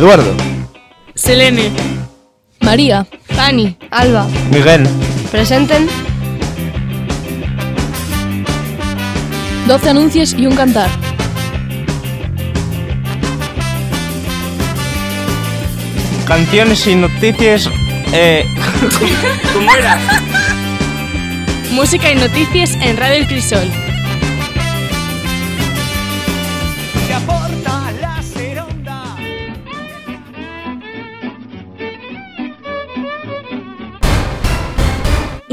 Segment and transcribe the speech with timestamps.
[0.00, 0.34] Eduardo.
[1.14, 1.70] Selene.
[2.60, 3.06] María.
[3.36, 3.76] Fanny.
[3.90, 4.26] Alba.
[4.50, 4.88] Miguel.
[5.30, 5.90] Presenten.
[9.66, 10.88] 12 anuncios y un cantar.
[16.26, 17.68] Canciones y noticias.
[18.14, 18.46] Eh...
[19.52, 19.98] ¿Cómo era?
[21.72, 23.68] Música y noticias en Radio El Crisol.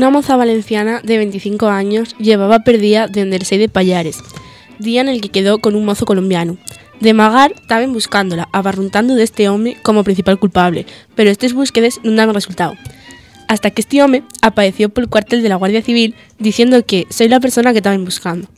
[0.00, 4.20] Una moza valenciana de 25 años llevaba perdida desde el 6 de Payares,
[4.78, 6.56] día en el que quedó con un mozo colombiano.
[7.00, 12.12] De Magar estaban buscándola, abarruntando de este hombre como principal culpable, pero estas búsquedas no
[12.12, 12.76] dan resultado.
[13.46, 17.28] Hasta que este hombre apareció por el cuartel de la Guardia Civil diciendo que soy
[17.28, 18.48] la persona que estaban buscando.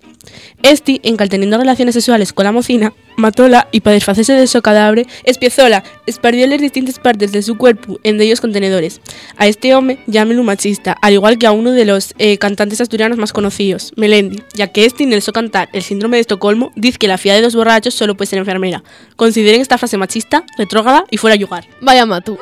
[0.63, 5.07] Este, en teniendo relaciones sexuales con la mocina, matóla y para desfacerse de su cadáver,
[5.25, 9.01] espiezóla, esparció las distintas partes de su cuerpo en de ellos contenedores.
[9.37, 13.19] A este hombre llámenlo machista, al igual que a uno de los eh, cantantes asturianos
[13.19, 17.19] más conocidos, Melendi, ya que este so cantar El síndrome de Estocolmo dice que la
[17.19, 18.83] fía de dos borrachos solo puede ser enfermera.
[19.17, 21.67] Consideren esta frase machista, retrógrada y fuera a jugar.
[21.81, 22.39] Vaya matu.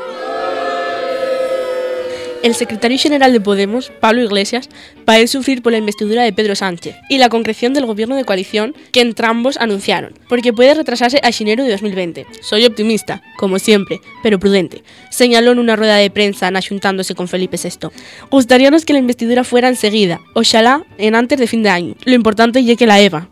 [2.43, 4.71] El secretario general de Podemos, Pablo Iglesias,
[5.07, 8.75] a sufrir por la investidura de Pedro Sánchez y la concreción del gobierno de coalición
[8.93, 12.27] que entrambos anunciaron, porque puede retrasarse a enero de 2020.
[12.41, 17.59] Soy optimista, como siempre, pero prudente, señaló en una rueda de prensa achuntándose con Felipe
[17.63, 17.89] VI.
[18.31, 21.95] Gustaríamos que la investidura fuera enseguida, ojalá en antes de fin de año.
[22.05, 23.29] Lo importante es que la EVA,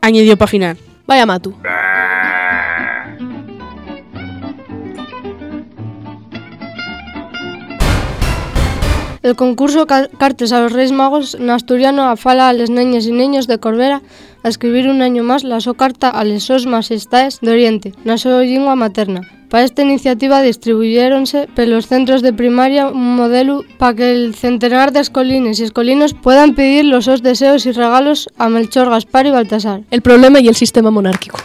[0.00, 0.78] añadió para final.
[1.06, 1.54] Vaya matu.
[9.26, 13.48] El concurso Cartes a los Reyes Magos en asturiano afala a les neñas y niños
[13.48, 14.00] de Corbera
[14.44, 18.22] a escribir un año más la so carta a les sos majestades de Oriente, na
[18.22, 19.26] so lingua materna.
[19.50, 25.00] Para esta iniciativa distribuyéronse pelos centros de primaria un modelo para que el centenar de
[25.00, 29.80] escolines y escolinos puedan pedir los sos deseos y regalos a Melchor, Gaspar y Baltasar.
[29.90, 31.36] El problema y el sistema monárquico.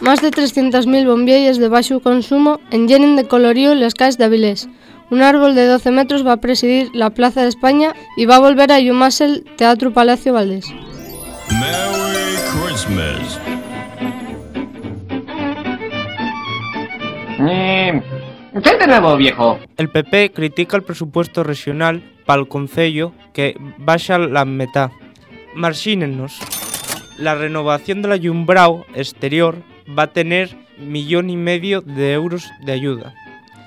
[0.00, 4.68] Más de 300.000 bombillas de bajo consumo enllenen de colorío las calles de Avilés.
[5.12, 8.38] Un árbol de 12 metros va a presidir la Plaza de España y va a
[8.38, 10.72] volver a llamarse el Teatro Palacio Valdés.
[11.50, 13.38] Merry Christmas.
[17.40, 18.02] Eh,
[18.64, 19.58] ¿Qué de nuevo, viejo?
[19.76, 24.92] El PP critica el presupuesto regional para el Concello que baja la mitad.
[25.54, 26.38] Marxínenos.
[27.18, 32.72] La renovación de la Yumbrao exterior va a tener millón y medio de euros de
[32.72, 33.12] ayuda.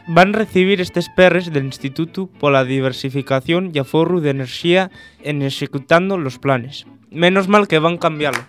[0.07, 4.93] Van recibir estes perres del Instituto pola Diversificación e Aforro de Enerxía
[5.25, 6.85] en executando los planes.
[7.09, 8.45] Menos mal que van cambiarlo.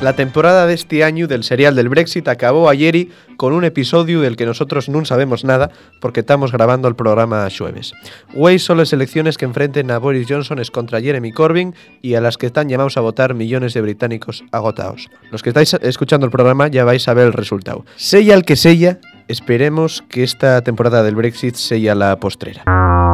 [0.00, 4.22] La temporada de este año del serial del Brexit acabó ayer y con un episodio
[4.22, 7.92] del que nosotros no sabemos nada porque estamos grabando el programa a jueves.
[8.34, 12.22] Hoy son las elecciones que enfrenten a Boris Johnson es contra Jeremy Corbyn y a
[12.22, 15.10] las que están llamados a votar millones de británicos agotados.
[15.30, 17.84] Los que estáis escuchando el programa ya vais a ver el resultado.
[17.96, 23.09] Sella el que sella, esperemos que esta temporada del Brexit sella la postrera.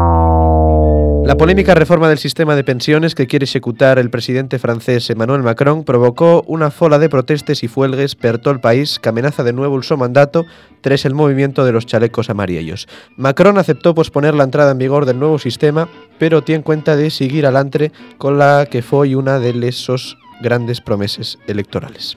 [1.26, 5.82] La polémica reforma del sistema de pensiones que quiere ejecutar el presidente francés Emmanuel Macron
[5.82, 9.76] provocó una fola de protestas y fuelgues per todo el país que amenaza de nuevo
[9.76, 10.46] el su mandato
[10.82, 12.86] tras el movimiento de los chalecos amarillos.
[13.16, 15.88] Macron aceptó posponer la entrada en vigor del nuevo sistema,
[16.20, 20.80] pero tiene en cuenta de seguir adelante con la que fue una de esos grandes
[20.80, 22.16] promesas electorales.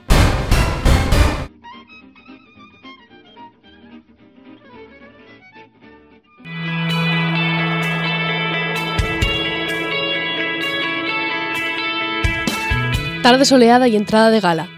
[13.22, 14.68] Tarde soleada y entrada de gala.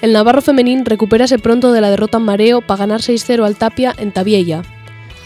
[0.00, 3.94] El Navarro femenín recupérase pronto de la derrota en mareo para ganar 6-0 al Tapia
[3.98, 4.62] en Tabiella.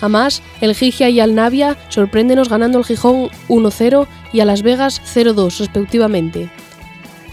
[0.01, 5.01] Además, el Gigia y al Navia sorpréndenos ganando el Gijón 1-0 y a Las Vegas
[5.15, 6.51] 0-2 respectivamente.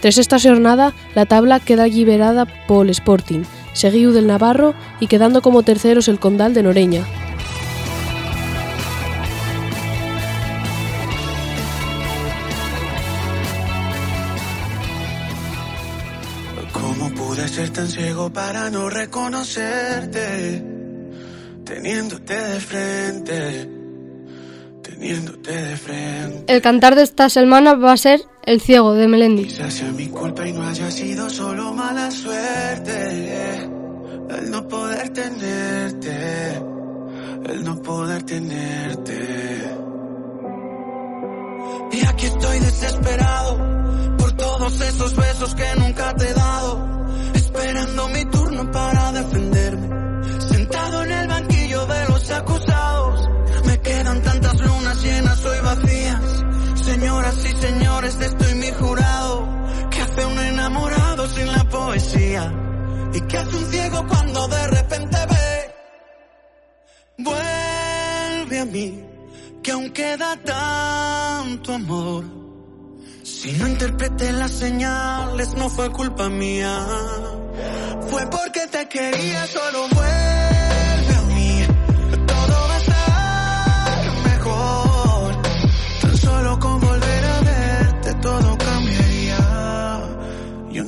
[0.01, 3.41] Tras esta jornada, la tabla queda liberada por el Sporting,
[3.73, 7.05] seguido del Navarro y quedando como terceros el Condal de Noreña.
[17.53, 20.63] Ser tan ciego para no reconocerte,
[21.65, 23.69] teniéndote de frente,
[24.81, 26.53] teniéndote de frente.
[26.53, 29.45] El cantar de esta semana va a ser El ciego de Melendi.
[29.45, 33.69] Quizás sea mi culpa y no haya sido solo mala suerte,
[34.29, 36.57] al no poder tenerte.
[37.49, 39.19] el no poder tenerte.
[41.91, 43.57] Y aquí estoy desesperado
[44.17, 45.02] por todos esos
[62.15, 65.75] ¿Y qué hace un ciego cuando de repente ve?
[67.17, 69.05] Vuelve a mí,
[69.61, 72.23] que aún queda tanto amor.
[73.23, 76.85] Si no interpreté las señales, no fue culpa mía.
[78.09, 80.32] Fue porque te quería, solo vuelve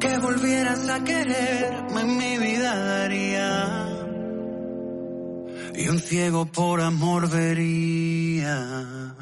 [0.00, 3.86] Porque volvieras a quererme, mi vida daría.
[5.74, 9.14] Y un ciego por amor vería.